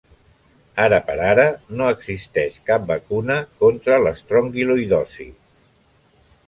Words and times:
Ara 0.85 0.97
per 1.09 1.17
ara, 1.25 1.45
no 1.81 1.89
existeix 1.97 2.57
cap 2.71 2.89
vacuna 2.93 3.37
contra 3.63 4.01
l'estrongiloïdosi. 4.07 5.33